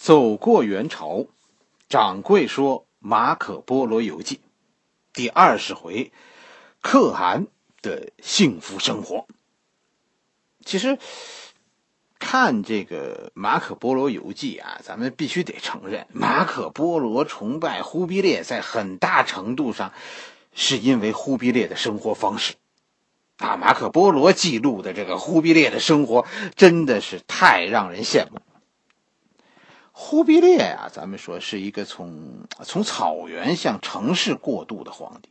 [0.00, 1.26] 走过元朝，
[1.86, 4.36] 掌柜说《马可波罗游记》
[5.12, 6.10] 第二十回，
[6.80, 7.48] 可汗
[7.82, 9.26] 的幸福生活。
[10.64, 10.98] 其实
[12.18, 19.92] 看这个《马可波罗游记》啊，咱们必须得承认，马可波罗崇拜忽必烈，在很大程度上
[20.54, 22.54] 是因为忽必烈的生活方式。
[23.36, 26.24] 啊，马可波罗记录的这个忽必烈的生活，
[26.56, 28.40] 真的是太让人羡慕。
[30.02, 35.28] 忽必烈啊，咱们说是一个从从草原向城市过渡的皇帝，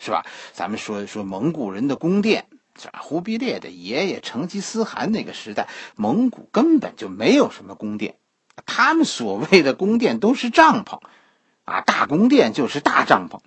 [0.00, 0.26] 是吧？
[0.52, 2.98] 咱们说说蒙古人的宫殿，是吧？
[3.00, 8.16] 忽必烈的爷爷成吉思汗那个时代，蒙古根本就没有什么宫殿，
[8.66, 11.00] 他们所谓的宫殿都是帐篷，
[11.64, 13.38] 啊，大宫殿就是大帐篷。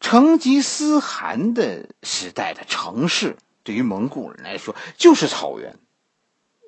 [0.00, 5.78] 成吉思汗的时代的城市，对于蒙古人来说就是草原。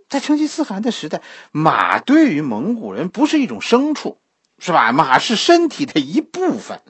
[0.08, 4.18] 在成吉思汗的时代，马对于蒙古人不是一种牲畜，
[4.58, 4.92] 是吧？
[4.92, 6.80] 马是身体的一部分。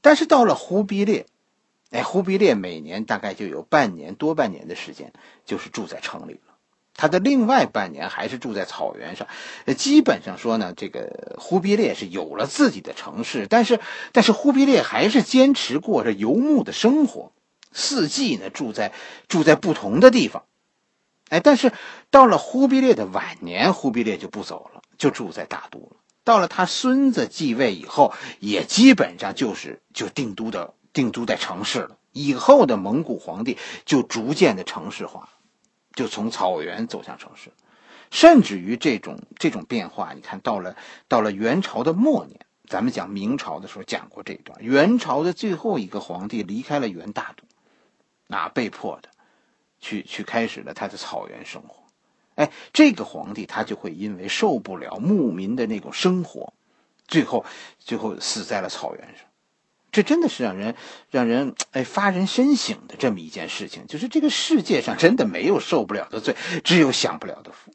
[0.00, 1.26] 但是到了忽必烈，
[1.90, 5.12] 哎，忽必烈每年大概就有半年多半年的时间
[5.44, 6.54] 就是住在城里了，
[6.94, 9.26] 他的另外半年还是住在草原上。
[9.76, 13.80] 基本上说呢，这个忽必烈是有了自己的城市，但是
[14.12, 17.32] 但是忽必烈还是坚持过着游牧的生活，
[17.72, 18.92] 四季呢住在
[19.26, 20.44] 住在不同的地方。
[21.28, 21.72] 哎，但是
[22.10, 25.96] 到了忽必烈的晚年，忽必烈就不走了，就住在大都了。
[26.22, 31.96] 到了他孙子继位以后，也基本上就是就定都的定都在城市了。
[32.12, 35.28] 以后的蒙古皇帝就逐渐的城市化，
[35.94, 37.52] 就从草原走向城市，
[38.10, 40.76] 甚至于这种这种变化，你看到了
[41.08, 47.44] 到了元朝的末年，咱们讲明朝的时候讲过这一段，元朝的最后一个皇帝离开了元大都，
[48.28, 49.10] 那被迫的。
[49.86, 51.84] 去去开始了他的草原生活，
[52.34, 56.52] 哎，这个皇帝他就会因为受不了牧民的那种生活，
[57.06, 57.44] 最后
[57.78, 59.26] 最后死在了草原上。
[59.92, 60.74] 这真的是让人
[61.08, 67.72] 让人哎发人深省的这么一件事情，就是这个世界上真的没有受不了的罪，只有享不了的福。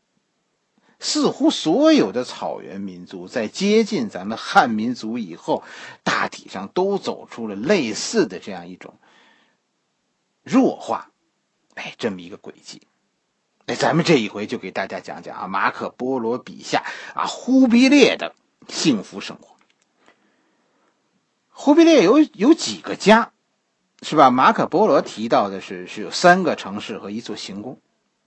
[0.99, 5.63] 似乎所有的草原民族在接近咱们汉民族以后，
[6.03, 8.95] 大体上都走出了类似的这样一种
[10.43, 11.10] 弱化。
[11.83, 12.83] 哎，这么一个轨迹，
[13.65, 16.83] 哎，咱们这一回就给大家讲讲啊，马可波罗笔下
[17.15, 18.35] 啊，忽必烈的
[18.67, 19.55] 幸福生活。
[21.49, 23.31] 忽必烈有有几个家，
[24.03, 24.29] 是吧？
[24.29, 27.79] 马可波罗提到的是是有三个城市和一座行宫，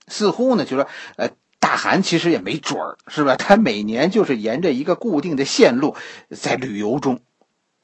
[0.08, 3.36] 似乎呢，就说呃，大汗其实也没准儿，是吧？
[3.36, 5.94] 他每年就是沿着一个固定的线路
[6.30, 7.20] 在旅游中，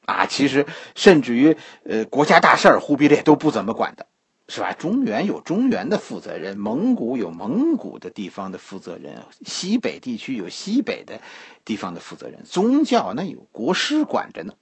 [0.05, 0.65] 啊，其实
[0.95, 1.55] 甚至于
[1.85, 4.07] 呃，国家大事儿，忽必烈都不怎么管的。
[4.53, 4.73] 是吧？
[4.73, 11.21] 中原有中原的负责人，蒙古有蒙古的地方的负责人，西北地区有西北的
[11.63, 14.55] 地方的负责人，宗教那有国师管着呢，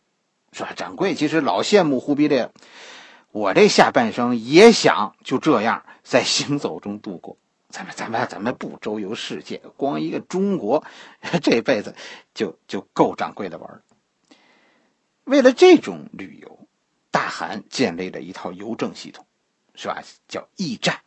[0.51, 0.73] 是吧？
[0.75, 2.51] 掌柜其实老羡慕忽必烈，
[3.31, 7.37] 我这下半生也想就这样在行走中度过。
[7.69, 10.83] 咱们咱们咱们不周游世界，光一个中国，
[11.41, 11.95] 这辈子
[12.35, 13.81] 就就够掌柜的玩了。
[15.23, 16.67] 为了这种旅游，
[17.09, 19.25] 大汗建立了一套邮政系统。
[19.81, 20.03] 是吧？
[20.27, 20.99] 叫驿站，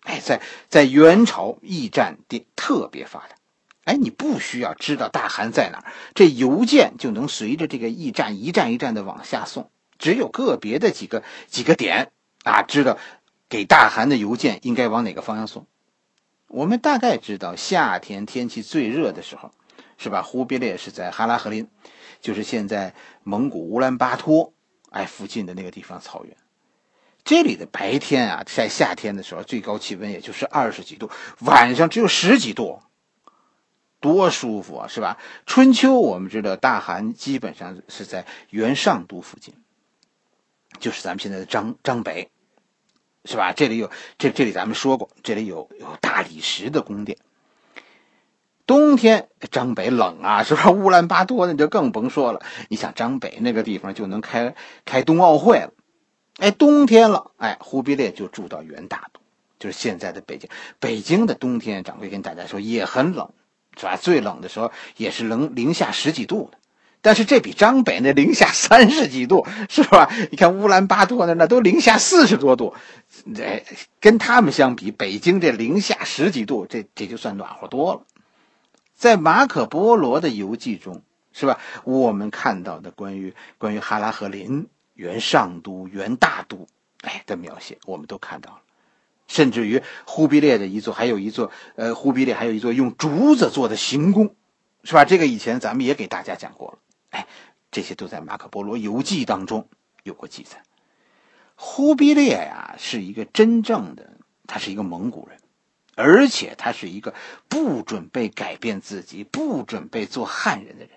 [0.00, 0.40] 哎，在
[0.70, 3.36] 在元朝，驿站的特别发达。
[3.84, 9.70] 哎，你不需要知道大汗在哪儿，这邮件就能随着这个驿站一站一站的往下送。
[9.98, 12.10] 只有个别的几个几个点
[12.44, 12.96] 啊，知道
[13.50, 15.66] 给大汗的邮件应该往哪个方向送。
[16.48, 19.50] 我们大概知道，夏天天气最热的时候，
[19.98, 20.22] 是吧？
[20.22, 21.68] 忽必烈是在哈拉和林，
[22.22, 24.54] 就是现在蒙古乌兰巴托
[24.88, 26.34] 哎附近的那个地方草原。
[27.24, 32.82] 这里的白天啊，在夏天的时候，最高气温也就是二十几度，晚上只有十几度，
[33.98, 35.16] 多舒服啊，是吧？
[35.46, 39.54] 春秋我们知道，大寒基本上是在元上都附近，
[40.78, 42.28] 就是咱们现在的张张北，
[43.24, 43.54] 是吧？
[43.54, 47.16] 这里有这这里咱们说过，这里有有大理石的宫殿。
[48.66, 50.70] 冬天张北冷啊，是吧？
[50.70, 54.54] 乌兰巴托那就更甭说了，你想张北那个地方就能开
[54.84, 55.72] 开冬奥会了。
[56.38, 59.20] 哎，冬天了，哎，忽必烈就住到元大都，
[59.60, 60.50] 就是现在的北京。
[60.80, 63.30] 北京的冬天，掌柜跟大家说也很冷，
[63.78, 63.96] 是吧？
[63.96, 66.58] 最冷的时候也是零零下十几度的，
[67.00, 70.10] 但是这比张北那零下三十几度，是吧？
[70.32, 72.74] 你看乌兰巴托那那都零下四十多度，
[73.38, 73.62] 哎，
[74.00, 78.02] 跟他们相比，北京这零下十几度，这这就算暖和多了。
[78.96, 81.02] 在马可波罗的游记中，
[81.32, 81.60] 是吧？
[81.84, 84.66] 我们看到的关于关于哈拉和林。
[84.94, 86.66] 元上都、元大都，
[87.02, 88.60] 哎的描写，我们都看到了。
[89.26, 94.34] 甚至于忽必烈的一座，还有一座，呃，忽必烈还有一座用竹子做的行宫，
[94.84, 95.04] 是吧？
[95.04, 96.78] 这个以前咱们也给大家讲过了。
[97.10, 97.26] 哎，
[97.70, 99.68] 这些都在马可波罗游记当中
[100.02, 100.62] 有过记载。
[101.54, 104.12] 忽必烈呀，是一个真正的，
[104.46, 105.38] 他是一个蒙古人，
[105.94, 107.14] 而且他是一个
[107.48, 110.90] 不准备改变自己、不准备做汉人的人。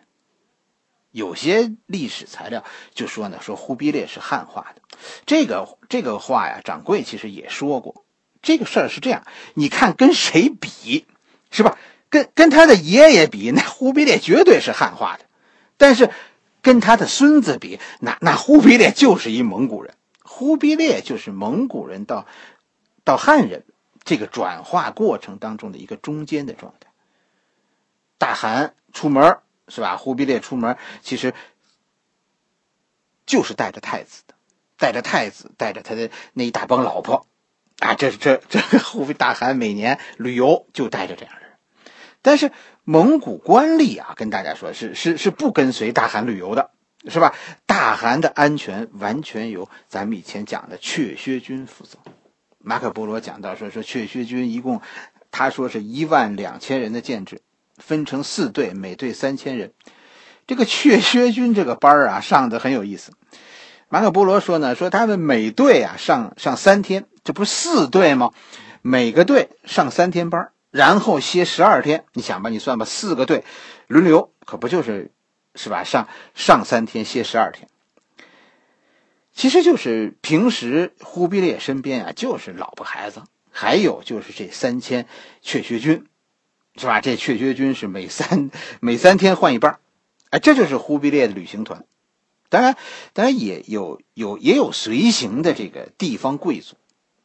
[1.18, 4.82] 有些历史材料就说呢，说忽必烈是汉化的，
[5.26, 8.06] 这个这个话呀，掌柜其实也说过。
[8.44, 9.26] 这个事儿是这样，
[9.56, 11.08] 你看跟谁比，
[11.50, 11.76] 是吧？
[12.10, 15.26] 跟跟他的爷爷比，那忽必烈绝对是汉化的，
[15.76, 16.12] 但是
[16.62, 19.96] 跟他的孙子比，那那忽必烈就是一蒙古人。
[20.22, 22.28] 忽必烈就是蒙古人到
[23.04, 23.66] 到汉人
[24.04, 26.92] 这个转化过程当中的一个中间的状态。
[28.20, 29.98] 大汗出门是吧？
[29.98, 31.34] 忽必烈出门其实
[33.26, 34.36] 就是带着太子的，
[34.78, 37.28] 带着太子，带着他的那一大帮老婆
[37.80, 37.94] 啊。
[37.96, 41.52] 这这这忽必大汗每年旅游就带着这样人，
[42.22, 42.52] 但是
[42.84, 46.72] 蒙古官吏啊，跟大家说是是是不跟随大汗旅游的。
[47.10, 47.34] 是吧？
[47.66, 52.00] 大汗的安全完全由咱们以前讲的雀薛军负责。
[52.58, 54.82] 马可波罗讲到说，说雀薛军一共，
[55.32, 57.42] 他说是一万两千人的建制，
[57.78, 59.74] 分成四队，每队三千人。
[60.46, 63.12] 这个雀薛军这个班儿啊，上的很有意思。
[63.90, 68.32] 马可波罗说呢，说他们每队啊上上三天，这不是四队吗？
[68.82, 72.06] 每个队上三天班，然后歇十二天。
[72.14, 73.44] 你想吧，你算吧，四个队
[73.88, 75.12] 轮流，可不就是？
[75.60, 75.84] 是吧？
[75.84, 77.68] 上上三天，歇十二天，
[79.34, 85.08] 其实就是平时忽必烈身边啊，就是老婆孩子，还有就是这三千
[85.42, 86.06] 雀薛军，
[86.78, 87.02] 是吧？
[87.02, 89.80] 这雀薛军是每三每三天换一班
[90.30, 91.86] 哎，这就是忽必烈的旅行团。
[92.50, 92.76] 当然，
[93.14, 96.76] 当然也有有也有随行的这个地方贵族，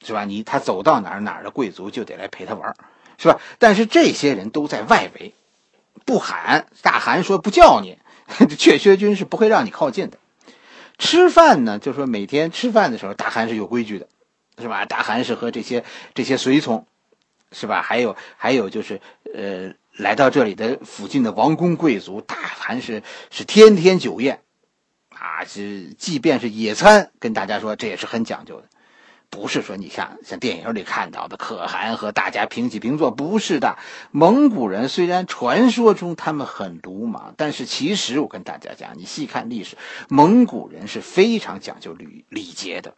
[0.04, 0.24] 是吧？
[0.24, 2.74] 你他走到哪儿哪儿的贵族就得来陪他玩
[3.18, 3.40] 是吧？
[3.58, 5.34] 但是这些人都在外围，
[6.04, 7.98] 不喊大汗说不叫你。
[8.56, 10.18] 雀薛军是不会让你靠近的。
[10.98, 14.08] 吃饭呢，就说每天吃饭的时候，大汗是有规矩的，
[14.58, 14.86] 是吧？
[14.86, 15.84] 大汗是和这些
[16.14, 16.86] 这些随从，
[17.50, 17.82] 是吧？
[17.82, 19.00] 还有还有就是，
[19.34, 24.42] 呃，来到这里的附近的王公贵族，大汗是是天天酒宴，
[25.08, 28.68] 啊，是即便是野餐，跟大家说这也是很讲究的。
[29.30, 33.78] 不是说你像像电影里看到的可汗和大家平起平坐，不是的。
[34.10, 39.78] 蒙古人虽然传说中他们很鲁莽，但是其实我跟大家讲，你细看历史，
[40.10, 42.94] 蒙古人是非常讲究礼礼节的。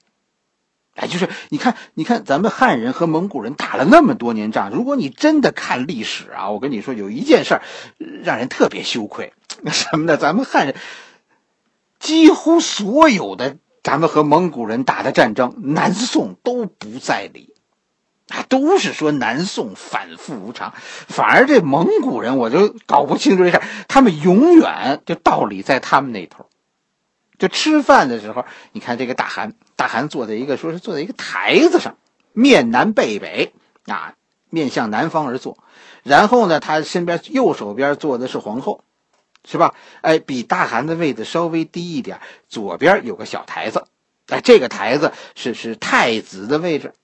[0.94, 7.62] 哎，就是你看，你看咱们汉人和蒙古人打了那么多年仗，如果你真的看历史啊，我跟你说，有一件事儿
[8.22, 9.32] 让人特别羞愧，
[9.72, 10.16] 什么呢？
[10.16, 10.74] 咱们汉人
[11.98, 13.56] 几乎所有的。
[13.82, 17.52] 咱们和蒙古人打的战争，南宋都不在理，
[18.30, 20.72] 啊，都是说南宋反复无常，
[21.06, 26.46] 反而这蒙古人我就搞不清楚这事他们永远就道理在他们那头。
[27.38, 31.96] 就吃饭的时候，你看这个大汗，大汗坐在一个说是坐在一个台子上，
[32.32, 33.52] 面南背北
[33.86, 34.14] 啊，
[34.50, 35.58] 面向南方而坐，
[36.02, 38.82] 然后呢，他身边右手边坐的是皇后。
[39.46, 39.74] 是吧？
[40.00, 43.84] 哎，比大汗的位子稍微低一点，左边有个小台子，
[44.28, 46.94] 哎，这个台子是是太子的位置，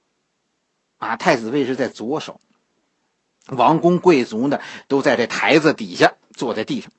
[0.97, 2.41] 啊，太子位置在左手，
[3.49, 6.90] 王公贵族呢都在这台子底下坐在地上，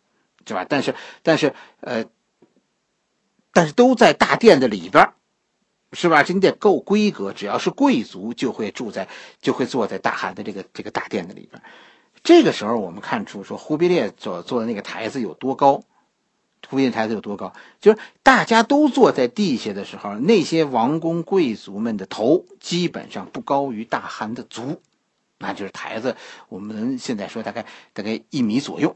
[0.46, 0.63] 是吧？
[0.70, 2.06] 但是但是呃，
[3.53, 5.12] 但是都在大殿的里边，
[5.93, 6.24] 是吧？
[6.24, 9.08] 这你得够规格，只要是贵族就会住在
[9.41, 11.62] 就会坐在大汗的这个这个大殿的里边。
[12.24, 15.84] 这个时候，我们看出说忽必烈所坐的那个台子有多高，
[16.70, 24.81] 忽必烈台子有多高，就是大家都坐在地下的时候，那些王公贵族们的头基本上不高于大汗的足，
[25.39, 26.15] 那就是台子，
[26.48, 28.96] 我们现在说大概大概一米左右。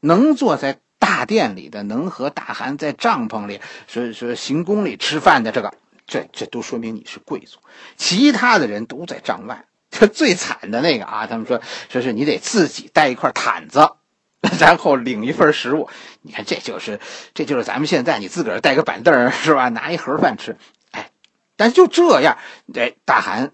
[0.00, 5.74] 能坐在大殿里的，能和大汗在帐篷里说说行宫里吃饭的，这个
[6.06, 7.58] 这这都说明你是贵族，
[7.96, 9.64] 其他的人都在帐外。
[9.90, 13.88] 这最惨的那个啊，他们说说是你得自己带一块毯子，
[14.58, 15.88] 然后领一份食物。
[16.22, 16.98] 你看，这就是
[17.32, 19.68] 这就是咱们现在你自个儿带个板凳是吧？
[19.68, 20.56] 拿一盒饭吃，
[20.90, 21.10] 哎，
[21.56, 22.38] 但是就这样，
[22.72, 23.52] 这大汗，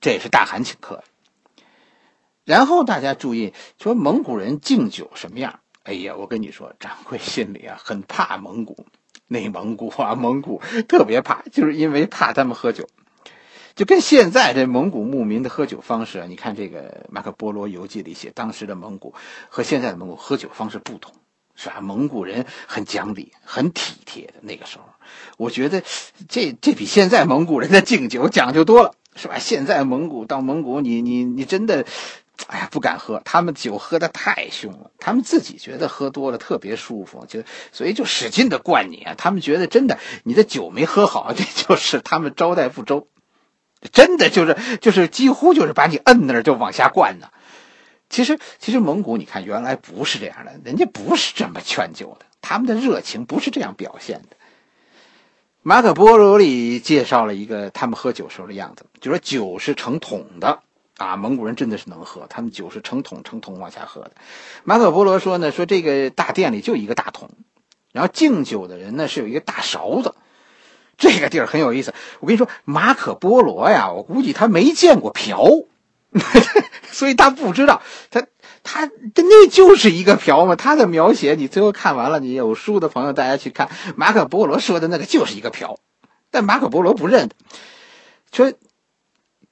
[0.00, 1.02] 这也是大汗请客。
[2.44, 5.60] 然后大家注意，说蒙古人敬酒什么样？
[5.88, 8.84] 哎呀，我跟你说，掌柜心里啊很怕蒙古，
[9.26, 12.86] 内蒙古啊，蒙古特别怕，就是因为怕他们喝酒。
[13.74, 19.14] 就跟现在这蒙古牧民的喝酒方式啊，你看这个《马可波罗游记》里写，当时的蒙古
[19.48, 21.14] 和现在的蒙古喝酒方式不同，
[21.54, 21.80] 是吧？
[21.80, 24.34] 蒙古人很讲理、很体贴的。
[24.42, 24.84] 那个时候，
[25.38, 25.82] 我觉得
[26.28, 28.92] 这这比现在蒙古人的敬酒讲究多了。
[29.16, 29.36] 是吧？
[29.40, 31.84] 现在蒙古到蒙古，你你你真的，
[32.46, 33.20] 哎呀，不敢喝。
[33.24, 37.42] 他们酒喝的太凶了，他们自己觉得喝多了特别舒服，就
[37.72, 39.14] 所以就使劲的灌你啊。
[39.18, 43.08] 他们觉得真的，你的酒没喝好， 这就是他们招待不周，
[43.92, 47.28] 真的就是就是几乎就是把你摁那儿就往下灌呢。
[48.08, 54.36] 其实其实蒙古，你看原来不是这样的，人家不是这么劝酒的，他们的热情不是这样表现的。
[55.62, 60.62] 马可波罗里介绍了一个他们喝酒时候的样子，就说酒是成桶的
[60.98, 64.12] 啊，蒙古人真的是能喝，他们酒是成桶成桶往下喝的。
[64.64, 67.30] 马可波罗说呢，说这个大殿里就一个大桶，
[67.92, 70.14] 然后敬酒的人呢是有一个大勺子，
[70.98, 71.94] 这个地儿很有意思。
[72.20, 75.42] 我跟你说，马可波罗呀，我估计他没见过瓢，
[76.92, 78.26] 所以他不知道他。
[78.64, 85.78] 他他那就是一个瓢嘛，他的描写你最后看完了，你有书的朋友大家去看马可波罗说的那个就是一个瓢，
[86.30, 87.30] 但马可波罗不认，
[88.30, 88.52] 说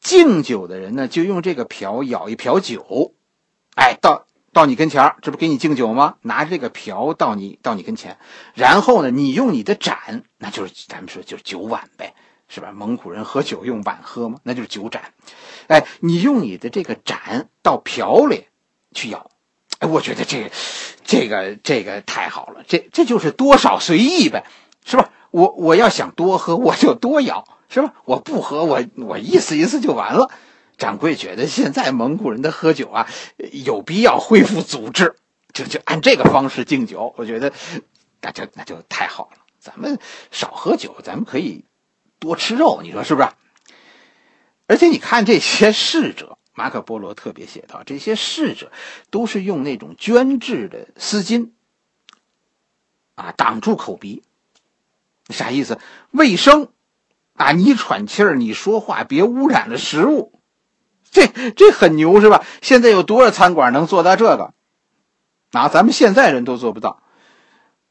[0.07, 3.13] 敬酒的人呢就用这个瓢舀一瓢酒，
[3.75, 6.15] 哎，到到你跟前这不给你敬酒吗？
[6.23, 8.17] 拿着这个瓢到你到你跟前，
[8.55, 12.15] 然后呢，你用你的盏，那就是咱们说就是酒碗呗，
[12.47, 12.71] 是吧？
[12.71, 14.39] 蒙古人喝酒用碗喝吗？
[14.45, 15.13] 那就是酒盏，
[15.67, 18.47] 哎，你用你的这个盏到瓢里。
[18.95, 19.29] 去舀，
[19.81, 20.51] 哎，我觉得这，
[21.05, 24.47] 这个这个太好了，这这就是多少随意呗，
[24.87, 25.11] 是吧？
[25.31, 27.95] 我我要想多喝，我就多舀，是吧？
[28.05, 30.31] 我不喝，我我意思意思就完了。
[30.77, 33.09] 掌柜觉得现在蒙古人的喝酒啊，
[33.65, 35.17] 有必要恢复祖制，
[35.53, 37.53] 就就按这个方式敬酒，我觉得
[38.21, 39.39] 那就那就太好了。
[39.59, 39.99] 咱们
[40.31, 41.65] 少喝酒，咱们可以
[42.19, 43.29] 多吃肉，你说是不是？
[44.67, 46.39] 而且你看这些侍者。
[46.59, 48.73] 马可波罗特别写道：“这些侍者
[49.11, 51.51] 都是用那种绢制的丝巾
[53.15, 54.23] 啊挡住口鼻，
[55.29, 55.79] 啥意思？
[56.13, 56.69] 卫生
[57.37, 57.53] 啊！
[57.53, 60.41] 你喘气儿，你说话别污染了食物，
[61.11, 62.45] 这这很牛是吧？
[62.63, 64.55] 现在有多少餐馆能做到这个？
[65.53, 67.03] 啊，咱们现在人都做不到。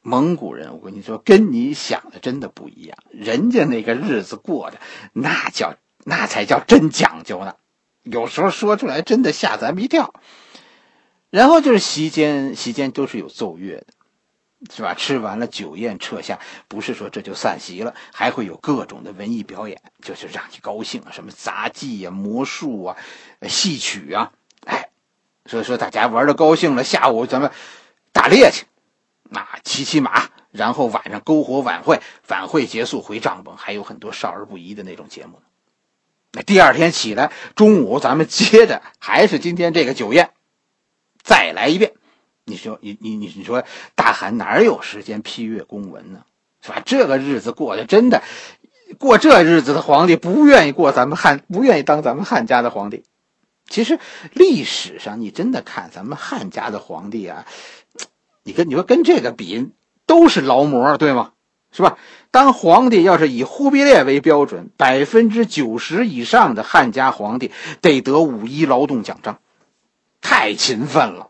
[0.02, 2.98] 蒙古人，我跟你说，跟你想的真的不一样。
[3.10, 4.78] 人家那个日子过的，
[5.14, 7.56] 那叫那才叫真讲究呢。”
[8.04, 10.14] 有时候说出来真的吓咱们一跳，
[11.32, 13.88] 然后就是席间，席间都是有奏乐的，
[14.74, 14.94] 是吧？
[14.94, 22.98] 吃完了酒宴撤下，不是说这就散席了，还会有各种的文艺表演，就是让你高兴，什么杂技呀、魔术啊、
[23.48, 24.32] 戏曲啊，
[24.66, 24.90] 哎，
[25.46, 27.52] 所以说大家玩的高兴了，下午咱们
[28.12, 28.66] 打猎去，
[29.32, 35.42] 啊，骑骑马，然后晚上篝火晚会，晚会结束回帐篷，还有很多少儿不宜的那种节目。
[36.32, 40.32] 那第二天起来，中午咱们接着还是今天这个酒宴，
[41.24, 41.94] 再来一遍。
[42.46, 43.64] 你说你你你你说
[43.96, 46.24] 大汗哪有时间批阅公文呢？
[46.62, 46.82] 是吧？
[46.86, 48.24] 这个日子过得真的，
[48.98, 53.04] 过这日子的皇帝不愿意过咱们汉，不愿意当咱们汉家的皇帝。
[53.68, 54.00] 其实
[54.32, 57.46] 历史上你真的看咱们汉家的皇帝啊，
[58.44, 59.72] 你跟你说跟这个比，
[60.06, 61.32] 都是劳模，对吗？
[61.72, 61.98] 是吧？
[62.32, 69.40] 当皇帝要是以忽必烈为标准，百分之九十以上的汉家皇帝得得五一劳动奖章，
[70.22, 71.30] 太勤奋了。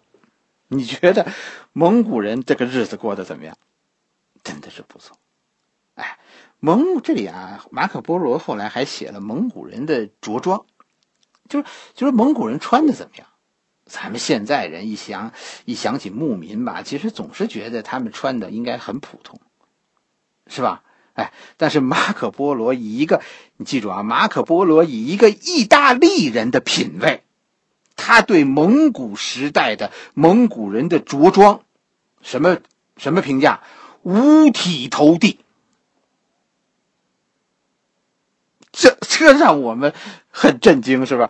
[0.70, 1.28] 你觉得
[1.74, 3.58] 蒙古人这个日子过得怎么样？
[4.44, 5.18] 真的是不错。
[5.96, 6.20] 哎，
[6.60, 10.66] 蒙这里啊，马可波罗后来还写了蒙古人的着装，
[11.50, 13.28] 就是就是蒙古人穿的怎么样？
[13.86, 15.32] 咱们现在人一想
[15.66, 19.40] 一想起牧民吧，其实总是觉得他们穿的应该很普通。
[20.48, 20.84] 是吧？
[21.14, 23.22] 哎，但是马可波罗以一个，
[23.58, 27.24] 你记住啊，马可波罗以一个意大利人的品味，
[27.96, 31.62] 他对蒙古时代的蒙古人的着装，
[32.22, 32.58] 什么
[32.98, 33.62] 什么评价？
[34.04, 35.40] 五体投地。
[38.72, 39.94] 这这让我们
[40.30, 41.30] 很震惊，是吧？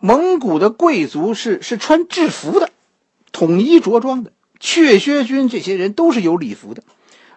[0.00, 2.70] 蒙古的贵族是是穿制服的，
[3.32, 6.82] 统一着装的，雀薛军这些人都是有礼服的。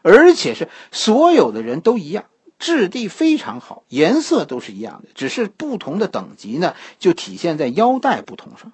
[0.03, 2.25] 而且是所有的人都一样，
[2.61, 8.71] 质地非常好，颜色都是一样的，只是不同的等级呢，就体现在腰带不同上。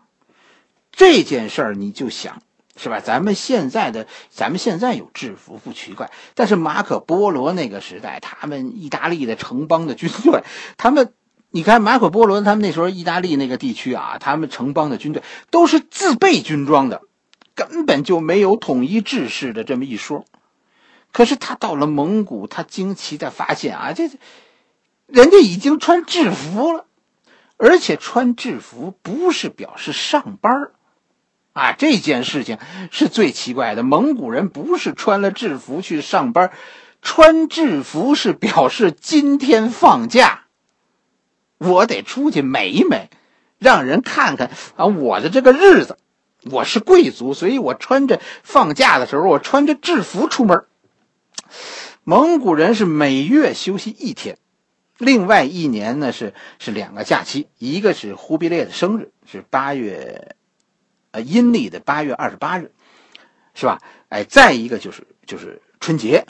[0.92, 2.42] 这件事儿你就想，
[2.76, 3.00] 是吧？
[3.00, 10.44] 咱们现在的，咱们现在有制服不奇怪，但是马可波罗那个时代，他们意大利的城邦的军队，
[10.76, 11.14] 他们，
[11.50, 17.04] 你看马可波罗他们那时候意大利那个地区啊，他们城邦的军队都是自备军装的，
[17.56, 20.26] 根本就没有统一制式的这么一说。
[21.18, 24.04] 可是他到了蒙古，他惊奇的发现啊，这
[25.08, 26.86] 人家已经穿制服了，
[27.58, 30.70] 而且穿制服不是表示上班
[31.54, 32.60] 啊，这件事情
[32.92, 33.82] 是最奇怪的。
[33.82, 36.52] 蒙古人不是穿了制服去上班，
[37.02, 40.44] 穿制服是表示今天放假。
[41.58, 43.10] 我得出去美一美，
[43.58, 45.98] 让人看看啊，我的这个日子，
[46.52, 50.66] 我是贵族，所以我穿着放假的时候，我穿着制服出门。
[52.04, 54.38] 蒙古人是每月休息一天，
[54.98, 60.36] 另外一年呢是是两个假期，一个是忽必烈的生日，是八月，
[61.12, 62.72] 呃阴历的八月二十八日，
[63.54, 63.82] 是吧？
[64.10, 66.26] 哎，再一个就是就是春节。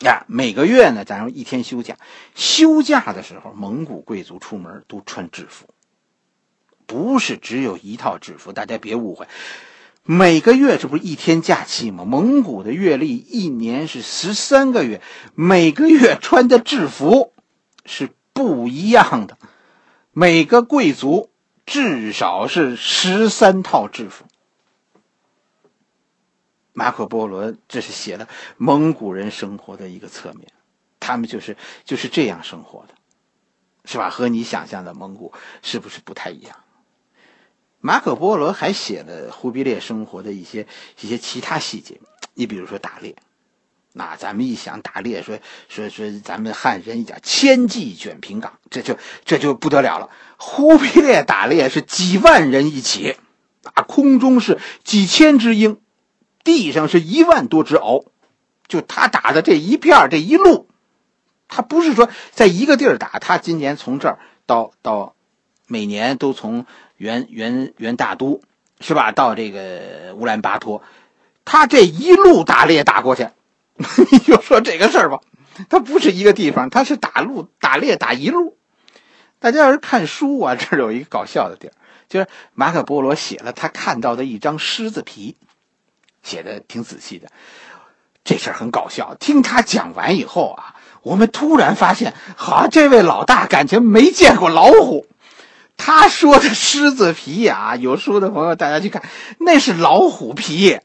[0.00, 1.98] 呀，每个月呢，咱们一天休假。
[2.34, 5.68] 休假的时候，蒙古贵族出门都穿制服，
[6.86, 9.26] 不是只有一套制服，大家别误会。
[10.12, 12.04] 每个月这不是一天假期吗？
[12.04, 15.00] 蒙古的月历一年是十三个月，
[15.36, 17.32] 每个月穿的制服
[17.86, 19.38] 是不一样的。
[20.10, 21.30] 每个贵族
[21.64, 24.24] 至少是十三套制服。
[26.72, 28.26] 马可波罗这是写的
[28.56, 30.48] 蒙古人生活的一个侧面，
[30.98, 32.94] 他们就是就是这样生活的，
[33.84, 34.10] 是吧？
[34.10, 36.56] 和你想象的蒙古是不是不太一样？
[37.80, 40.66] 马可波罗还写了忽必烈生活的一些
[41.00, 42.00] 一些其他细节，
[42.34, 43.16] 你比如说打猎，
[43.92, 50.10] 那咱们一想打猎，说说说咱们汉人一讲千骑卷平冈，这就这就不得了了。
[50.36, 53.16] 忽必烈打猎是几万人一起，
[53.74, 55.80] 啊，空中是几千只鹰。
[56.42, 58.06] 地上是一万多只獒，
[58.66, 60.68] 就他打的这一片这一路，
[61.48, 65.14] 他不是说在一个地儿打，他今年从这儿到到，
[65.66, 66.64] 每年都从
[67.00, 68.42] 元元元大都，
[68.78, 69.10] 是吧？
[69.10, 70.82] 到这个乌兰巴托，
[71.46, 73.26] 他这一路打猎打过去，
[74.12, 75.18] 你就说这个事儿吧，
[75.70, 78.58] 他不是一个地方，他是打路打猎打一路。
[79.38, 81.72] 大家要是看书啊，这儿有一个搞笑的地儿，
[82.06, 85.36] 就是马可波罗写了他看到的一张狮子皮。
[86.22, 87.28] 写的挺仔细的，
[88.24, 89.14] 这事儿很搞笑。
[89.14, 95.06] 听他讲完以后啊，我们突然发现，好，这位老大感情没见过老虎。
[95.76, 99.02] 他说的狮子皮啊，有书的朋友大家去看，
[99.38, 100.78] 那是老虎皮。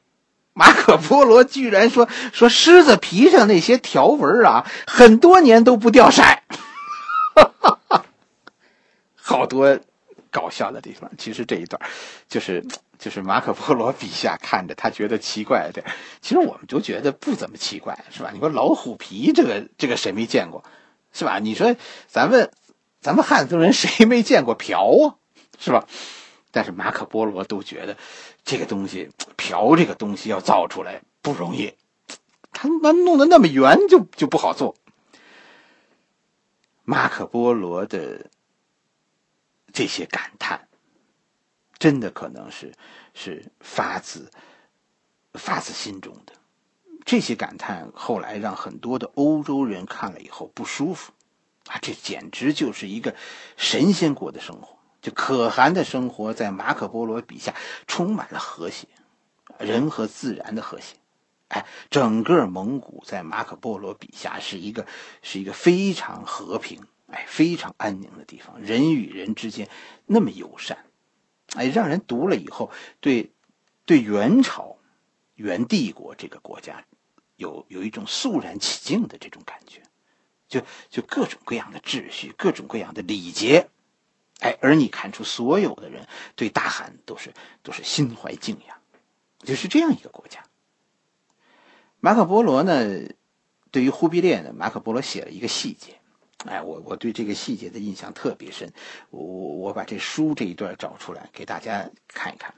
[0.54, 6.24] 马可波罗居然说说狮子皮上那些条纹啊，很多年都不掉色。
[9.16, 9.80] 好多
[10.32, 11.12] 搞笑的地方。
[11.18, 11.82] 其实这一段
[12.30, 12.66] 就是。
[12.98, 15.84] 就是马可波罗笔下看着他觉得奇怪的，
[16.22, 18.32] 其实我们就觉得不怎么奇怪，是吧？
[18.34, 20.64] 你说老虎皮这个这个谁没见过，
[21.12, 21.38] 是吧？
[21.40, 21.76] 你说
[22.08, 22.50] 咱们
[23.06, 25.22] 咱们汉族人谁没见过瓢啊，
[25.60, 25.86] 是吧？
[26.50, 27.96] 但是马可波罗都觉得
[28.44, 31.72] 这个东西瓢这个东西要造出来不容易，
[32.52, 34.76] 他妈弄得那么圆就就不好做。
[36.84, 38.32] 马可波罗的
[39.72, 40.68] 这些感叹。
[41.78, 42.74] 真的可能是
[43.14, 44.32] 是发自
[45.34, 46.34] 发自心中的
[47.06, 51.12] 这些感叹，后来让很多的欧洲人看了以后不舒服
[51.68, 51.80] 啊！
[51.82, 53.16] 这简直就是一个
[53.58, 57.56] 神仙国的生活，就可汗的生活在马可波罗笔下
[57.88, 58.88] 充满了和谐，
[59.60, 60.96] 人和自然的和谐。
[61.50, 64.88] 哎，整个蒙古在马可波罗笔下是一个
[65.22, 69.70] 是一个非常和平、哎非常安宁的地方，人与人之间
[70.06, 70.86] 那么友善。
[71.56, 73.32] 哎，让人读了以后，对，
[73.86, 74.78] 对元朝、
[75.36, 76.84] 元帝国这个国家，
[77.36, 79.84] 有有一种肃然起敬的这种感觉，
[80.48, 83.68] 就就各种各样的秩序，各种各样的礼节，
[84.40, 88.78] 哎，而你看出所有的人对大汗都是都是心怀敬仰，
[89.40, 90.44] 就是这样一个国家。
[92.00, 92.86] 马可波罗呢，
[93.72, 96.00] 对于忽必烈呢，马可波罗写了一个细节。
[96.46, 98.72] 哎，我我对这个细节的印象特别深，
[99.10, 102.54] 我我把这书这一段找出来给大家看一看。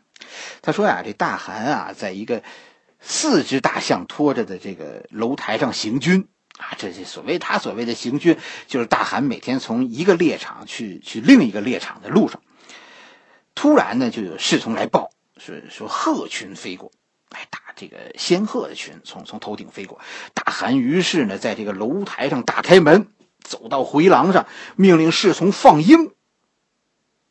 [0.62, 2.44] 他说呀，这大汗啊，在一个
[3.00, 12.42] 四只大象拖着的这个楼台上行军啊，这些所谓他所谓的行军，就是大汗每天从一个猎场去去另一个猎场的路上，
[13.56, 16.92] 突然呢就有侍从来报，说说鹤群飞过，
[17.30, 20.00] 哎，打这个仙鹤的群从从头顶飞过，
[20.34, 23.08] 大汗于是呢在这个楼台上打开门。
[23.40, 26.12] 走到回廊上，命令侍从放鹰。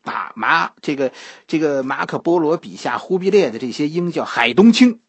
[0.05, 1.13] 啊，马这个
[1.47, 5.03] 这个马可波罗笔下忽必烈的这些鹰叫海东青，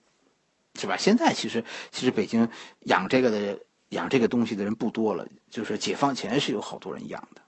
[0.77, 0.97] 是吧？
[0.97, 2.49] 现在其实其实北京
[2.81, 7.41] 养这个的养这个东西的人不多了，就是解放前是有好多人养的。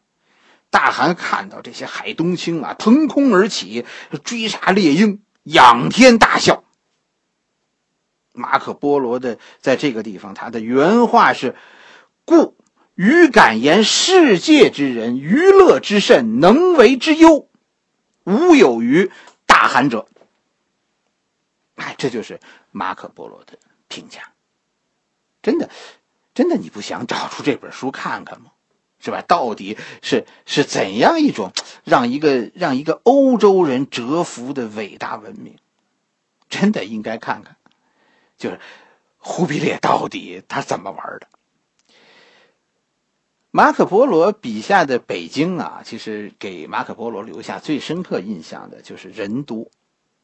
[0.69, 3.85] 大汗看到这些海东青啊，腾空而起，
[4.23, 6.63] 追杀猎鹰，仰天大笑。
[8.33, 11.55] 马可波罗的在这个地方，他的原话是
[12.25, 12.55] ：“故。”
[12.99, 17.47] 余敢言世界之人，娱乐之甚，能为之忧，
[18.25, 19.09] 无有于
[19.45, 20.05] 大汗者。
[21.75, 24.33] 哎，这就是马可波罗的评价。
[25.41, 25.69] 真的，
[26.39, 28.51] 真的，你不想找出这本书看看吗？
[28.97, 29.21] 是吧？
[29.27, 31.51] 到底是是怎样一种
[31.83, 35.57] 让一个让一个欧洲人折服的伟大文明？
[36.47, 37.57] 真的应该看看，
[38.37, 38.57] 就是
[39.17, 41.27] 忽必烈到底他怎么玩的？
[43.51, 49.69] 马可波罗笔下的北京啊，其实给马可波罗留下最深刻印象的就是人多，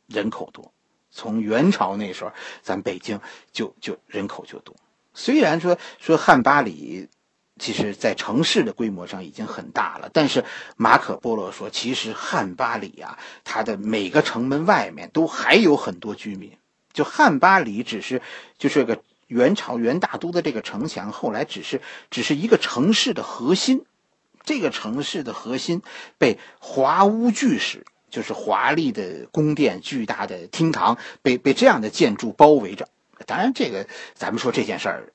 [0.08, 0.72] 人口多。
[1.12, 3.20] 从元朝那时候，咱北京
[3.52, 4.74] 就就人口就多。
[5.16, 7.10] 虽然说说汉巴里。
[7.58, 10.44] 其实，在城市的规模上已经很大了，但是
[10.76, 16.52] 马可波罗说，其实汉巴里啊，它的每个城门外面都还有很多居民。
[16.92, 18.22] 就汉巴里只是
[18.58, 21.80] 就是个元朝元大都的这个城墙，后来只是
[22.12, 23.86] 只是一个城市的核心。
[24.44, 25.82] 这个城市的核心
[26.18, 32.90] 被华屋巨室，就是华丽的宫殿、巨大的厅堂，被被这样的建筑包围着。
[33.26, 35.14] 当然，这个咱们说这件事儿。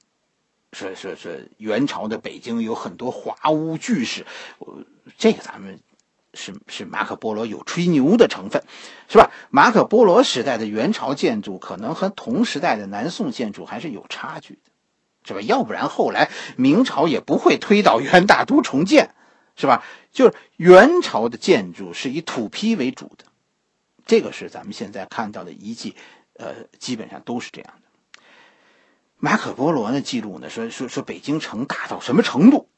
[0.72, 4.24] 说说说，元朝的北京有很多华屋巨室，
[5.18, 5.80] 这个咱们
[6.32, 8.62] 是是马可波罗有吹牛的成分，
[9.08, 9.32] 是吧？
[9.50, 14.70] 马可波罗时代的元朝建筑可能和同时代的南宋建筑还是有差距的，
[15.24, 15.40] 是吧？
[15.40, 19.12] 要不然后来明朝也不会推倒元大都重建，
[19.56, 19.84] 是吧？
[20.12, 23.24] 就是元朝的建筑是以土坯为主的，
[24.06, 25.96] 这个是咱们现在看到的遗迹，
[26.34, 27.74] 呃，基本上都是这样。
[29.20, 32.68] 马可波罗呢记录呢说说说北京城大到什么程度？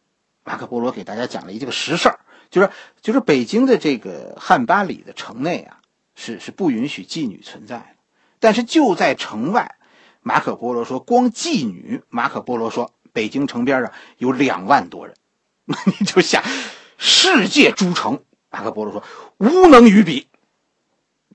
[0.45, 2.19] 马可波罗给大家讲了一个实事儿，
[2.51, 5.79] 就是就是北京的这个汉巴里的城内啊，
[6.17, 7.97] 是是不允许妓女存在的。
[8.41, 9.77] 但是就在城外，
[10.21, 15.15] 马可波罗说光妓女，马可波罗说北京城边上有两万多人。
[16.01, 16.43] 你就想，
[16.99, 19.05] 世界诸城，马可波罗说
[19.39, 20.27] 无能与比。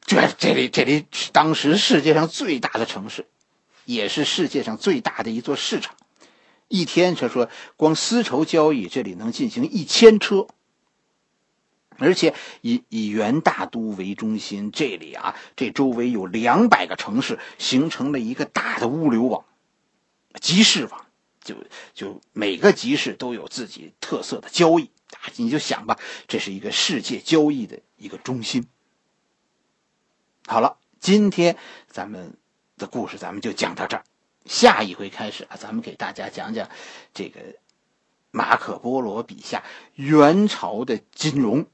[0.02, 3.26] 这这里这里当时世界上最大的城市。
[3.88, 5.96] 也是世界上最大的一座市场，
[6.68, 10.48] 一天他说光丝绸交易这里能进行一千车，
[11.96, 19.46] 而且以以元大都为中心，这里啊这周围有两百个城市，形成了一个大的物流网、
[20.42, 21.06] 集市网，
[21.42, 21.56] 就
[21.94, 24.92] 就每个集市都有自己特色的交易，
[25.38, 25.98] 你就想吧，
[26.28, 28.68] 这是一个世界交易的一个中心。
[30.46, 31.56] 好了，今天
[31.88, 32.36] 咱们。
[32.78, 34.04] 的故事咱们就讲到这儿，
[34.46, 36.70] 下一回开始啊，咱们给大家讲讲
[37.14, 37.40] 这个
[38.32, 39.64] 马可波罗笔下
[39.96, 41.66] 元朝的金融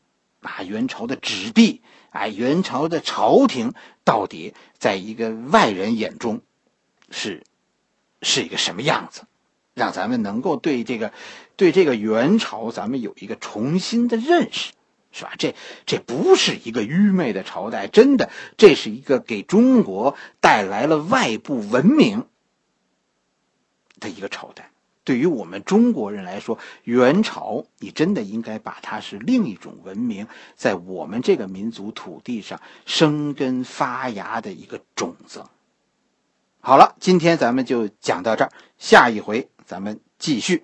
[0.42, 6.42] 啊，元朝的纸币啊，元朝的朝廷到底在一个外人眼中
[7.10, 7.44] 是
[8.22, 9.24] 是一个什么样子，
[9.74, 11.12] 让咱们能够对这个
[11.58, 14.72] 对这个元朝咱们有一个重新的认识。
[15.14, 15.34] 是吧？
[15.38, 22.26] 这这不是一个愚昧的朝代，真的，这是一个给中国带来了外部文明
[24.00, 24.72] 的一个朝代。
[25.06, 35.44] 对于我们中国人来说，元朝，你真的应该把它是另一种文明在我们这个民族土地上生根发芽的一个种子。
[36.60, 40.64] 好了，今天咱们就讲到这儿，下一回咱们继续。